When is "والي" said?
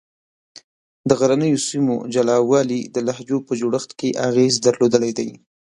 2.49-2.81